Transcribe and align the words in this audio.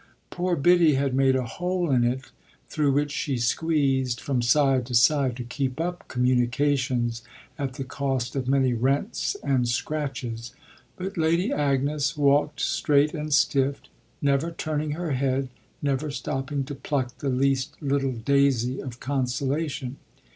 Poor 0.31 0.55
Biddy 0.55 0.95
had 0.95 1.13
made 1.13 1.35
a 1.35 1.45
hole 1.45 1.91
in 1.91 2.03
it 2.03 2.31
through 2.69 2.91
which 2.91 3.11
she 3.11 3.37
squeezed 3.37 4.19
from 4.19 4.41
side 4.41 4.83
to 4.87 4.95
side, 4.95 5.37
to 5.37 5.43
keep 5.43 5.79
up 5.79 6.07
communications, 6.07 7.21
at 7.59 7.75
the 7.75 7.83
cost 7.83 8.35
of 8.35 8.47
many 8.47 8.73
rents 8.73 9.37
and 9.43 9.67
scratches; 9.69 10.55
but 10.95 11.17
Lady 11.17 11.51
Agnes 11.53 12.17
walked 12.17 12.61
straight 12.61 13.13
and 13.13 13.31
stiff, 13.31 13.79
never 14.23 14.49
turning 14.49 14.93
her 14.93 15.11
head, 15.11 15.49
never 15.83 16.09
stopping 16.09 16.63
to 16.63 16.73
pluck 16.73 17.19
the 17.19 17.29
least 17.29 17.75
little 17.79 18.13
daisy 18.13 18.79
of 18.79 18.99
consolation. 18.99 19.97